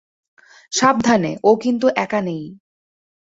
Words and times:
সাবধানে, 0.73 1.31
ও 1.43 1.51
কিন্তু 1.55 1.87
একা 1.95 2.19
নেই। 2.21 2.43